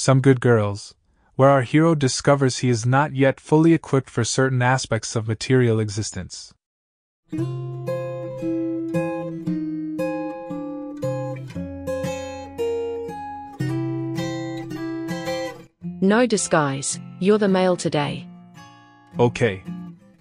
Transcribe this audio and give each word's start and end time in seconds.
Some 0.00 0.20
Good 0.20 0.40
Girls, 0.40 0.94
where 1.34 1.48
our 1.48 1.62
hero 1.62 1.96
discovers 1.96 2.58
he 2.58 2.68
is 2.68 2.86
not 2.86 3.16
yet 3.16 3.40
fully 3.40 3.74
equipped 3.74 4.08
for 4.08 4.22
certain 4.22 4.62
aspects 4.62 5.16
of 5.16 5.26
material 5.26 5.80
existence. 5.80 6.54
No 16.00 16.26
disguise, 16.28 17.00
you're 17.18 17.38
the 17.38 17.48
male 17.48 17.76
today. 17.76 18.24
Okay. 19.18 19.64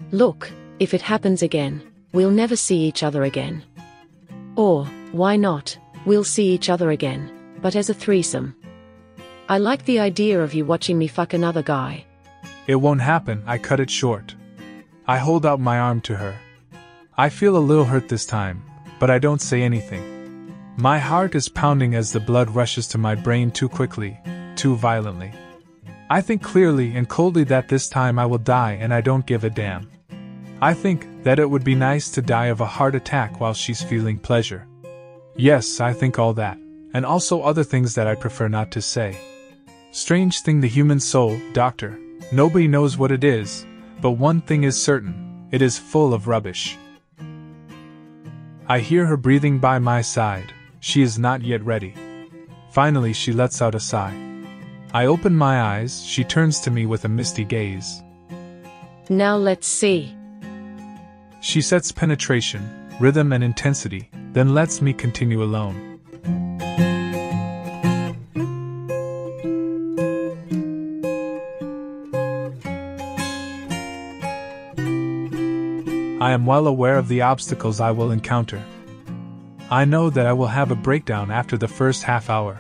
Look, 0.10 0.52
if 0.80 0.96
it 0.96 1.04
happens 1.04 1.44
again, 1.44 1.84
we'll 2.14 2.32
never 2.32 2.56
see 2.56 2.80
each 2.80 3.04
other 3.04 3.26
again. 3.26 3.64
Or, 4.56 4.86
why 5.12 5.36
not, 5.36 5.78
we'll 6.04 6.24
see 6.24 6.48
each 6.48 6.68
other 6.68 6.90
again, 6.90 7.32
but 7.62 7.76
as 7.76 7.92
a 7.92 7.94
threesome. 7.94 8.56
I 9.50 9.60
like 9.60 9.86
the 9.86 10.00
idea 10.00 10.44
of 10.44 10.54
you 10.54 10.66
watching 10.66 10.98
me 10.98 11.08
fuck 11.08 11.34
another 11.34 11.64
guy. 11.64 12.04
It 12.68 12.76
won't 12.76 13.00
happen, 13.00 13.44
I 13.46 13.58
cut 13.58 13.80
it 13.80 13.90
short. 13.90 14.36
I 15.08 15.20
hold 15.20 15.46
out 15.46 15.62
my 15.62 15.80
arm 15.80 16.02
to 16.02 16.18
her. 16.18 16.36
I 17.18 17.30
feel 17.30 17.56
a 17.56 17.60
little 17.70 17.86
hurt 17.86 18.10
this 18.10 18.26
time, 18.26 18.62
but 19.00 19.10
I 19.10 19.20
don't 19.20 19.42
say 19.42 19.62
anything. 19.62 20.54
My 20.76 21.00
heart 21.00 21.34
is 21.34 21.48
pounding 21.48 21.96
as 21.96 22.12
the 22.12 22.20
blood 22.20 22.50
rushes 22.50 22.90
to 22.90 22.98
my 22.98 23.16
brain 23.16 23.50
too 23.50 23.70
quickly, 23.70 24.20
too 24.58 24.76
violently. 24.76 25.32
I 26.10 26.20
think 26.20 26.44
clearly 26.44 26.94
and 26.98 27.08
coldly 27.08 27.46
that 27.46 27.70
this 27.70 27.88
time 27.88 28.20
I 28.20 28.26
will 28.26 28.40
die 28.40 28.74
and 28.82 28.94
I 28.94 29.00
don't 29.00 29.26
give 29.26 29.46
a 29.46 29.50
damn. 29.50 29.90
I 30.62 30.74
think 30.74 31.24
that 31.24 31.40
it 31.40 31.50
would 31.50 31.64
be 31.64 31.74
nice 31.74 32.10
to 32.12 32.22
die 32.22 32.48
of 32.48 32.60
a 32.60 32.66
heart 32.66 32.96
attack 32.96 33.40
while 33.40 33.54
she's 33.54 33.82
feeling 33.82 34.20
pleasure. 34.20 34.68
Yes, 35.38 35.80
I 35.80 35.94
think 35.94 36.20
all 36.20 36.34
that, 36.34 36.58
and 36.94 37.06
also 37.06 37.42
other 37.42 37.64
things 37.64 37.96
that 37.96 38.08
I 38.08 38.16
prefer 38.16 38.50
not 38.50 38.72
to 38.72 38.82
say. 38.82 39.18
Strange 39.92 40.42
thing 40.42 40.62
the 40.62 40.68
human 40.68 41.00
soul, 41.00 41.40
doctor. 41.54 41.98
Nobody 42.32 42.68
knows 42.68 42.98
what 42.98 43.12
it 43.12 43.24
is, 43.24 43.66
but 44.02 44.12
one 44.12 44.42
thing 44.42 44.64
is 44.64 44.82
certain 44.82 45.48
it 45.52 45.62
is 45.62 45.80
full 45.80 46.14
of 46.14 46.28
rubbish. 46.28 46.78
I 48.68 48.80
hear 48.80 49.06
her 49.06 49.16
breathing 49.16 49.60
by 49.60 49.80
my 49.80 50.02
side, 50.02 50.54
she 50.82 51.02
is 51.02 51.18
not 51.18 51.42
yet 51.42 51.64
ready. 51.64 51.94
Finally, 52.72 53.14
she 53.14 53.32
lets 53.32 53.62
out 53.62 53.76
a 53.76 53.80
sigh. 53.80 54.16
I 54.94 55.06
open 55.06 55.34
my 55.34 55.62
eyes, 55.62 56.04
she 56.06 56.24
turns 56.24 56.60
to 56.62 56.72
me 56.72 56.86
with 56.86 57.06
a 57.06 57.10
misty 57.10 57.46
gaze. 57.46 58.04
Now 59.10 59.38
let's 59.38 59.68
see. 59.68 60.14
She 61.40 61.62
sets 61.62 61.94
penetration, 61.94 62.90
rhythm, 63.00 63.32
and 63.32 63.44
intensity, 63.44 64.10
then 64.34 64.54
lets 64.54 64.82
me 64.82 64.92
continue 64.92 65.44
alone. 65.44 65.87
I 76.20 76.32
am 76.32 76.48
well 76.48 76.66
aware 76.66 76.98
of 76.98 77.08
the 77.08 77.22
obstacles 77.22 77.80
I 77.80 77.92
will 77.92 78.10
encounter. 78.10 78.64
I 79.70 79.86
know 79.86 80.10
that 80.10 80.26
I 80.26 80.34
will 80.34 80.48
have 80.48 80.72
a 80.72 80.76
breakdown 80.76 81.30
after 81.30 81.58
the 81.58 81.68
first 81.68 82.02
half 82.02 82.32
hour, 82.32 82.58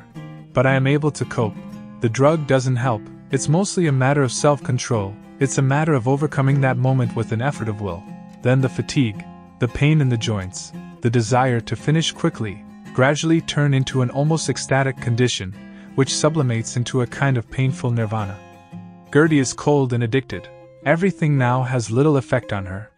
but 0.53 0.67
I 0.67 0.75
am 0.75 0.85
able 0.85 1.09
to 1.09 1.25
cope. 1.25 1.55
The 2.01 2.09
drug 2.09 2.45
doesn't 2.45 2.75
help, 2.75 3.01
it's 3.31 3.49
mostly 3.49 3.87
a 3.87 3.91
matter 3.91 4.21
of 4.21 4.31
self 4.31 4.63
control, 4.63 5.15
it's 5.39 5.57
a 5.57 5.63
matter 5.63 5.95
of 5.95 6.07
overcoming 6.07 6.61
that 6.61 6.77
moment 6.77 7.15
with 7.15 7.31
an 7.31 7.41
effort 7.41 7.67
of 7.67 7.81
will. 7.81 8.03
Then 8.43 8.61
the 8.61 8.69
fatigue, 8.69 9.25
the 9.57 9.67
pain 9.67 10.01
in 10.01 10.09
the 10.09 10.17
joints, 10.17 10.71
the 11.01 11.09
desire 11.09 11.59
to 11.61 11.75
finish 11.75 12.11
quickly, 12.11 12.63
gradually 12.93 13.41
turn 13.41 13.73
into 13.73 14.03
an 14.03 14.11
almost 14.11 14.49
ecstatic 14.49 14.97
condition, 14.97 15.51
which 15.95 16.13
sublimates 16.13 16.77
into 16.77 17.01
a 17.01 17.07
kind 17.07 17.37
of 17.37 17.49
painful 17.49 17.89
nirvana. 17.89 18.37
Gerti 19.09 19.39
is 19.39 19.51
cold 19.51 19.93
and 19.93 20.03
addicted. 20.03 20.47
Everything 20.85 21.39
now 21.39 21.63
has 21.63 21.89
little 21.89 22.17
effect 22.17 22.53
on 22.53 22.67
her. 22.67 22.91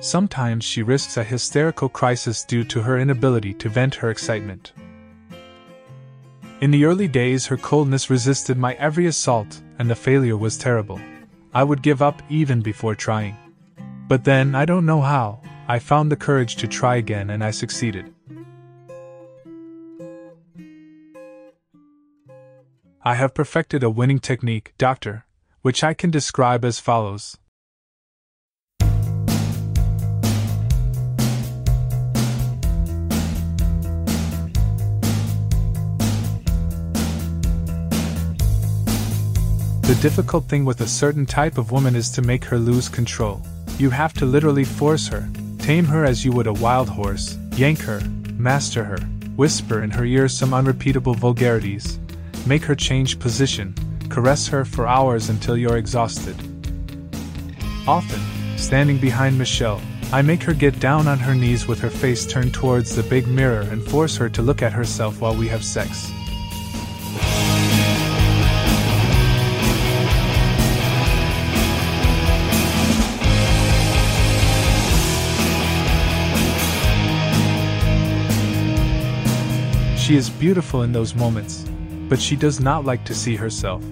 Sometimes 0.00 0.64
she 0.64 0.82
risks 0.82 1.16
a 1.16 1.24
hysterical 1.24 1.88
crisis 1.88 2.44
due 2.44 2.64
to 2.64 2.82
her 2.82 2.98
inability 2.98 3.54
to 3.54 3.68
vent 3.68 3.94
her 3.96 4.10
excitement. 4.10 4.72
In 6.60 6.70
the 6.70 6.84
early 6.84 7.08
days, 7.08 7.46
her 7.46 7.56
coldness 7.56 8.10
resisted 8.10 8.58
my 8.58 8.74
every 8.74 9.06
assault, 9.06 9.60
and 9.78 9.88
the 9.88 9.94
failure 9.94 10.36
was 10.36 10.58
terrible. 10.58 11.00
I 11.54 11.64
would 11.64 11.82
give 11.82 12.02
up 12.02 12.22
even 12.28 12.60
before 12.60 12.94
trying. 12.94 13.36
But 14.08 14.24
then, 14.24 14.54
I 14.54 14.64
don't 14.64 14.86
know 14.86 15.00
how, 15.00 15.40
I 15.68 15.78
found 15.78 16.10
the 16.10 16.16
courage 16.16 16.56
to 16.56 16.66
try 16.66 16.96
again 16.96 17.30
and 17.30 17.44
I 17.44 17.50
succeeded. 17.50 18.12
I 23.02 23.14
have 23.14 23.34
perfected 23.34 23.82
a 23.82 23.90
winning 23.90 24.18
technique, 24.18 24.74
doctor, 24.78 25.26
which 25.62 25.84
I 25.84 25.94
can 25.94 26.10
describe 26.10 26.64
as 26.64 26.78
follows. 26.78 27.38
Difficult 40.00 40.44
thing 40.44 40.64
with 40.64 40.80
a 40.80 40.86
certain 40.86 41.26
type 41.26 41.58
of 41.58 41.72
woman 41.72 41.96
is 41.96 42.08
to 42.08 42.22
make 42.22 42.44
her 42.44 42.56
lose 42.56 42.88
control. 42.88 43.42
You 43.78 43.90
have 43.90 44.12
to 44.14 44.26
literally 44.26 44.62
force 44.62 45.08
her, 45.08 45.28
tame 45.58 45.86
her 45.86 46.04
as 46.04 46.24
you 46.24 46.30
would 46.32 46.46
a 46.46 46.52
wild 46.52 46.88
horse, 46.88 47.36
yank 47.56 47.80
her, 47.80 48.00
master 48.34 48.84
her, 48.84 48.98
whisper 49.34 49.82
in 49.82 49.90
her 49.90 50.04
ear 50.04 50.28
some 50.28 50.54
unrepeatable 50.54 51.14
vulgarities, 51.14 51.98
make 52.46 52.62
her 52.62 52.76
change 52.76 53.18
position, 53.18 53.74
caress 54.08 54.46
her 54.46 54.64
for 54.64 54.86
hours 54.86 55.30
until 55.30 55.56
you're 55.56 55.78
exhausted. 55.78 56.36
Often, 57.88 58.20
standing 58.56 58.98
behind 58.98 59.36
Michelle, 59.36 59.80
I 60.12 60.22
make 60.22 60.44
her 60.44 60.54
get 60.54 60.78
down 60.78 61.08
on 61.08 61.18
her 61.18 61.34
knees 61.34 61.66
with 61.66 61.80
her 61.80 61.90
face 61.90 62.24
turned 62.24 62.54
towards 62.54 62.94
the 62.94 63.02
big 63.02 63.26
mirror 63.26 63.62
and 63.62 63.82
force 63.82 64.16
her 64.16 64.28
to 64.28 64.42
look 64.42 64.62
at 64.62 64.72
herself 64.72 65.20
while 65.20 65.34
we 65.34 65.48
have 65.48 65.64
sex. 65.64 66.12
She 80.08 80.16
is 80.16 80.30
beautiful 80.30 80.84
in 80.84 80.92
those 80.92 81.14
moments, 81.14 81.66
but 82.08 82.18
she 82.18 82.34
does 82.34 82.60
not 82.60 82.86
like 82.86 83.04
to 83.04 83.14
see 83.14 83.36
herself. 83.36 83.84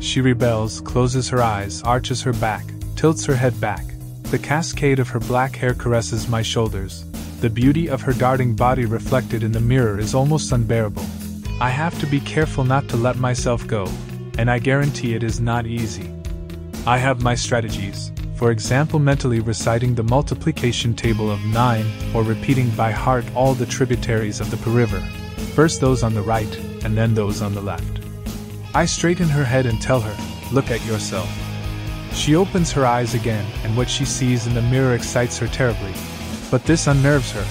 She 0.00 0.20
rebels, 0.20 0.80
closes 0.80 1.28
her 1.28 1.40
eyes, 1.40 1.84
arches 1.84 2.20
her 2.22 2.32
back, 2.32 2.64
tilts 2.96 3.24
her 3.26 3.36
head 3.36 3.60
back. 3.60 3.84
The 4.24 4.40
cascade 4.40 4.98
of 4.98 5.08
her 5.10 5.20
black 5.20 5.54
hair 5.54 5.72
caresses 5.72 6.26
my 6.26 6.42
shoulders. 6.42 7.04
The 7.40 7.48
beauty 7.48 7.88
of 7.88 8.02
her 8.02 8.12
darting 8.12 8.56
body 8.56 8.86
reflected 8.86 9.44
in 9.44 9.52
the 9.52 9.60
mirror 9.60 10.00
is 10.00 10.16
almost 10.16 10.50
unbearable. 10.50 11.06
I 11.60 11.68
have 11.68 11.96
to 12.00 12.06
be 12.06 12.18
careful 12.18 12.64
not 12.64 12.88
to 12.88 12.96
let 12.96 13.14
myself 13.14 13.64
go, 13.68 13.86
and 14.38 14.50
I 14.50 14.58
guarantee 14.58 15.14
it 15.14 15.22
is 15.22 15.38
not 15.38 15.64
easy. 15.64 16.12
I 16.88 16.98
have 16.98 17.22
my 17.22 17.36
strategies, 17.36 18.10
for 18.34 18.50
example, 18.50 18.98
mentally 18.98 19.38
reciting 19.38 19.94
the 19.94 20.02
multiplication 20.02 20.92
table 20.92 21.30
of 21.30 21.38
9 21.44 21.86
or 22.16 22.24
repeating 22.24 22.68
by 22.70 22.90
heart 22.90 23.24
all 23.36 23.54
the 23.54 23.64
tributaries 23.64 24.40
of 24.40 24.50
the 24.50 24.56
River 24.68 25.00
first 25.56 25.80
those 25.80 26.02
on 26.02 26.12
the 26.12 26.20
right, 26.20 26.54
and 26.84 26.94
then 26.94 27.14
those 27.14 27.40
on 27.40 27.54
the 27.54 27.60
left. 27.62 28.00
I 28.74 28.84
straighten 28.84 29.26
her 29.30 29.42
head 29.42 29.64
and 29.64 29.80
tell 29.80 30.00
her, 30.00 30.14
Look 30.52 30.70
at 30.70 30.84
yourself. 30.84 31.30
She 32.12 32.36
opens 32.36 32.70
her 32.72 32.84
eyes 32.84 33.14
again, 33.14 33.50
and 33.64 33.74
what 33.74 33.88
she 33.88 34.04
sees 34.04 34.46
in 34.46 34.52
the 34.52 34.60
mirror 34.60 34.94
excites 34.94 35.38
her 35.38 35.48
terribly. 35.48 35.94
But 36.50 36.64
this 36.64 36.86
unnerves 36.86 37.32
her. 37.32 37.46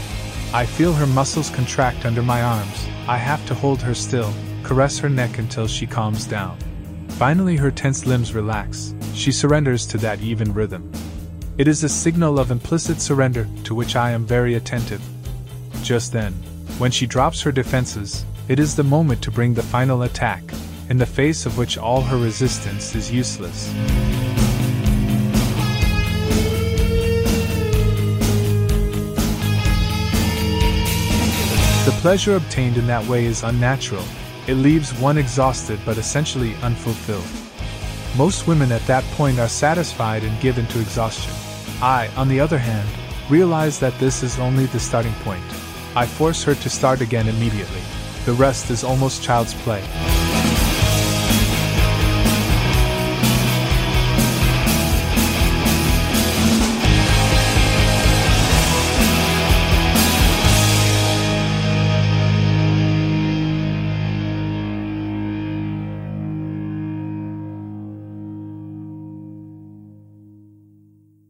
I 0.53 0.67
feel 0.67 0.93
her 0.93 1.07
muscles 1.07 1.49
contract 1.49 2.05
under 2.05 2.21
my 2.21 2.43
arms. 2.43 2.87
I 3.07 3.17
have 3.17 3.43
to 3.47 3.55
hold 3.55 3.81
her 3.81 3.95
still, 3.95 4.31
caress 4.61 4.99
her 4.99 5.09
neck 5.09 5.39
until 5.39 5.65
she 5.65 5.87
calms 5.87 6.27
down. 6.27 6.59
Finally, 7.17 7.55
her 7.55 7.71
tense 7.71 8.05
limbs 8.05 8.35
relax. 8.35 8.93
She 9.15 9.31
surrenders 9.31 9.87
to 9.87 9.97
that 9.97 10.21
even 10.21 10.53
rhythm. 10.53 10.91
It 11.57 11.67
is 11.67 11.83
a 11.83 11.89
signal 11.89 12.37
of 12.37 12.51
implicit 12.51 13.01
surrender 13.01 13.47
to 13.63 13.73
which 13.73 13.95
I 13.95 14.11
am 14.11 14.27
very 14.27 14.53
attentive. 14.53 15.01
Just 15.81 16.13
then, 16.13 16.35
when 16.77 16.91
she 16.91 17.05
drops 17.05 17.41
her 17.41 17.51
defenses, 17.51 18.25
it 18.49 18.59
is 18.59 18.75
the 18.75 18.83
moment 18.83 19.21
to 19.23 19.31
bring 19.31 19.53
the 19.53 19.63
final 19.63 20.03
attack, 20.03 20.43
in 20.89 20.97
the 20.97 21.05
face 21.05 21.45
of 21.45 21.57
which 21.57 21.77
all 21.77 22.01
her 22.01 22.17
resistance 22.17 22.95
is 22.95 23.11
useless. 23.11 23.71
The 31.85 31.97
pleasure 32.01 32.35
obtained 32.35 32.77
in 32.77 32.87
that 32.87 33.05
way 33.07 33.25
is 33.25 33.43
unnatural, 33.43 34.03
it 34.47 34.55
leaves 34.55 34.93
one 34.99 35.17
exhausted 35.17 35.79
but 35.85 35.97
essentially 35.97 36.55
unfulfilled. 36.61 37.25
Most 38.17 38.47
women 38.47 38.71
at 38.71 38.85
that 38.87 39.03
point 39.15 39.39
are 39.39 39.47
satisfied 39.47 40.23
and 40.23 40.41
give 40.41 40.57
in 40.57 40.67
to 40.67 40.79
exhaustion. 40.81 41.33
I, 41.81 42.09
on 42.15 42.27
the 42.27 42.39
other 42.39 42.57
hand, 42.57 42.87
realize 43.29 43.79
that 43.79 43.97
this 43.97 44.23
is 44.23 44.39
only 44.39 44.65
the 44.67 44.79
starting 44.79 45.13
point. 45.23 45.43
I 45.97 46.05
force 46.05 46.43
her 46.43 46.55
to 46.55 46.69
start 46.69 46.99
again 46.99 47.29
immediately. 47.29 47.81
The 48.25 48.33
rest 48.33 48.69
is 48.69 48.83
almost 48.83 49.23
child's 49.23 49.53
play. 49.53 49.81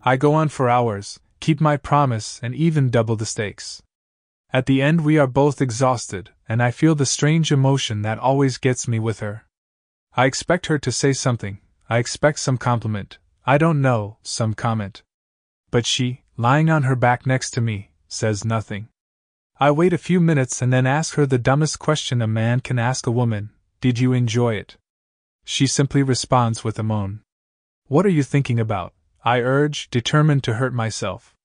I 0.08 0.18
go 0.18 0.34
on 0.34 0.50
for 0.50 0.70
hours, 0.70 1.20
keep 1.40 1.62
my 1.62 1.78
promise, 1.78 2.40
and 2.42 2.56
even 2.56 2.90
double 2.90 3.16
the 3.16 3.26
stakes. 3.26 3.84
At 4.52 4.66
the 4.66 4.82
end, 4.82 5.02
we 5.02 5.18
are 5.18 5.28
both 5.28 5.62
exhausted, 5.62 6.32
and 6.48 6.62
I 6.62 6.72
feel 6.72 6.96
the 6.96 7.06
strange 7.06 7.52
emotion 7.52 8.02
that 8.04 8.20
always 8.20 8.58
gets 8.58 8.88
me 8.88 9.00
with 9.00 9.20
her. 9.20 9.46
I 10.16 10.26
expect 10.26 10.68
her 10.68 10.80
to 10.80 10.92
say 10.92 11.14
something, 11.14 11.60
I 11.90 11.98
expect 11.98 12.40
some 12.40 12.58
compliment, 12.58 13.18
I 13.46 13.58
don't 13.58 13.82
know, 13.82 14.18
some 14.24 14.54
comment. 14.54 15.04
But 15.72 15.86
she, 15.86 16.24
lying 16.38 16.70
on 16.70 16.84
her 16.84 16.96
back 16.96 17.26
next 17.26 17.52
to 17.52 17.62
me, 17.62 17.92
says 18.08 18.46
nothing. 18.46 18.88
I 19.60 19.72
wait 19.72 19.94
a 19.94 19.98
few 19.98 20.20
minutes 20.20 20.62
and 20.62 20.72
then 20.74 20.86
ask 20.86 21.16
her 21.16 21.26
the 21.26 21.38
dumbest 21.38 21.80
question 21.80 22.22
a 22.22 22.28
man 22.28 22.60
can 22.60 22.80
ask 22.80 23.08
a 23.08 23.12
woman 23.12 23.52
Did 23.82 24.00
you 24.00 24.14
enjoy 24.14 24.56
it? 24.56 24.78
She 25.44 25.68
simply 25.68 26.02
responds 26.02 26.64
with 26.64 26.80
a 26.80 26.84
moan. 26.84 27.22
What 27.88 28.06
are 28.06 28.10
you 28.10 28.24
thinking 28.24 28.60
about? 28.60 28.94
I 29.24 29.42
urge, 29.42 29.90
determined 29.90 30.44
to 30.46 30.56
hurt 30.56 30.74
myself. 30.74 31.36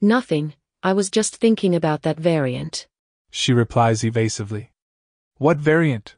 Nothing, 0.00 0.54
I 0.84 0.92
was 0.94 1.10
just 1.10 1.36
thinking 1.36 1.76
about 1.76 2.02
that 2.02 2.18
variant. 2.18 2.88
She 3.30 3.52
replies 3.52 4.02
evasively. 4.02 4.72
What 5.38 5.58
variant? 5.58 6.16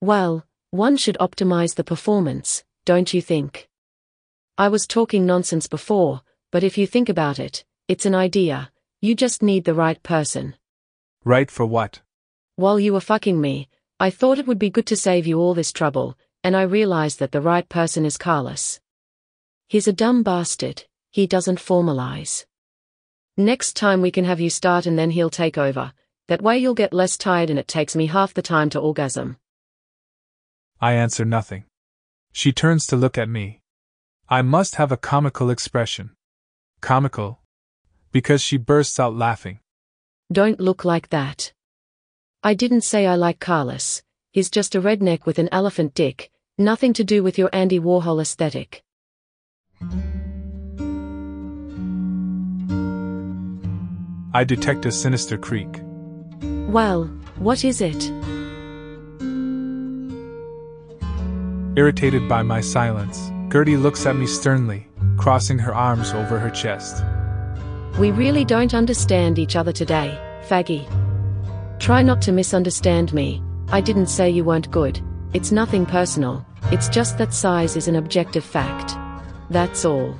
Well, 0.00 0.46
one 0.70 0.96
should 0.96 1.16
optimize 1.18 1.74
the 1.74 1.82
performance, 1.82 2.62
don't 2.84 3.12
you 3.12 3.20
think? 3.20 3.68
I 4.56 4.68
was 4.68 4.86
talking 4.86 5.26
nonsense 5.26 5.66
before, 5.66 6.22
but 6.52 6.62
if 6.62 6.78
you 6.78 6.86
think 6.86 7.08
about 7.08 7.40
it, 7.40 7.64
it's 7.88 8.06
an 8.06 8.14
idea. 8.14 8.70
You 9.00 9.16
just 9.16 9.42
need 9.42 9.64
the 9.64 9.74
right 9.74 10.00
person. 10.04 10.54
Right 11.24 11.50
for 11.50 11.66
what? 11.66 12.00
While 12.54 12.78
you 12.78 12.92
were 12.92 13.00
fucking 13.00 13.40
me, 13.40 13.68
I 13.98 14.10
thought 14.10 14.38
it 14.38 14.46
would 14.46 14.60
be 14.60 14.70
good 14.70 14.86
to 14.86 14.96
save 14.96 15.26
you 15.26 15.40
all 15.40 15.54
this 15.54 15.72
trouble, 15.72 16.16
and 16.44 16.56
I 16.56 16.62
realized 16.62 17.18
that 17.18 17.32
the 17.32 17.40
right 17.40 17.68
person 17.68 18.06
is 18.06 18.16
Carlos. 18.16 18.78
He's 19.66 19.88
a 19.88 19.92
dumb 19.92 20.22
bastard, 20.22 20.84
he 21.10 21.26
doesn't 21.26 21.58
formalize. 21.58 22.44
Next 23.36 23.74
time 23.74 24.00
we 24.00 24.12
can 24.12 24.24
have 24.24 24.40
you 24.40 24.48
start 24.48 24.86
and 24.86 24.96
then 24.96 25.10
he'll 25.10 25.30
take 25.30 25.58
over. 25.58 25.92
That 26.28 26.40
way 26.40 26.56
you'll 26.58 26.74
get 26.74 26.92
less 26.92 27.16
tired 27.16 27.50
and 27.50 27.58
it 27.58 27.66
takes 27.66 27.96
me 27.96 28.06
half 28.06 28.32
the 28.32 28.42
time 28.42 28.70
to 28.70 28.78
orgasm. 28.78 29.38
I 30.80 30.92
answer 30.92 31.24
nothing. 31.24 31.64
She 32.32 32.52
turns 32.52 32.86
to 32.86 32.96
look 32.96 33.18
at 33.18 33.28
me. 33.28 33.60
I 34.28 34.42
must 34.42 34.76
have 34.76 34.92
a 34.92 34.96
comical 34.96 35.50
expression. 35.50 36.10
Comical? 36.80 37.40
Because 38.12 38.40
she 38.40 38.56
bursts 38.56 39.00
out 39.00 39.14
laughing. 39.14 39.58
Don't 40.32 40.60
look 40.60 40.84
like 40.84 41.08
that. 41.08 41.52
I 42.42 42.54
didn't 42.54 42.82
say 42.82 43.06
I 43.06 43.16
like 43.16 43.40
Carlos. 43.40 44.02
He's 44.30 44.50
just 44.50 44.74
a 44.74 44.80
redneck 44.80 45.26
with 45.26 45.38
an 45.38 45.48
elephant 45.50 45.94
dick, 45.94 46.30
nothing 46.56 46.92
to 46.94 47.04
do 47.04 47.22
with 47.22 47.36
your 47.38 47.50
Andy 47.52 47.80
Warhol 47.80 48.20
aesthetic. 48.20 48.82
I 54.36 54.42
detect 54.42 54.84
a 54.84 54.90
sinister 54.90 55.38
creak. 55.38 55.80
Well, 56.42 57.04
what 57.36 57.64
is 57.64 57.80
it? 57.80 58.10
Irritated 61.78 62.28
by 62.28 62.42
my 62.42 62.60
silence, 62.60 63.30
Gerti 63.48 63.80
looks 63.80 64.06
at 64.06 64.16
me 64.16 64.26
sternly, 64.26 64.88
crossing 65.16 65.60
her 65.60 65.72
arms 65.72 66.12
over 66.12 66.40
her 66.40 66.50
chest. 66.50 67.04
We 67.96 68.10
really 68.10 68.44
don't 68.44 68.74
understand 68.74 69.38
each 69.38 69.54
other 69.54 69.70
today, 69.70 70.18
faggy. 70.48 70.84
Try 71.78 72.02
not 72.02 72.20
to 72.22 72.32
misunderstand 72.32 73.12
me. 73.12 73.40
I 73.68 73.80
didn't 73.80 74.08
say 74.08 74.30
you 74.30 74.42
weren't 74.42 74.70
good. 74.72 75.00
It's 75.32 75.52
nothing 75.52 75.86
personal, 75.86 76.44
it's 76.72 76.88
just 76.88 77.18
that 77.18 77.32
size 77.32 77.76
is 77.76 77.86
an 77.86 77.94
objective 77.94 78.44
fact. 78.44 78.96
That's 79.48 79.84
all. 79.84 80.16